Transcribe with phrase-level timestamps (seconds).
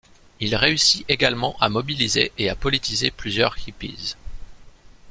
[0.39, 4.15] Il réussit également à mobiliser et à politiser plusieurs hippies.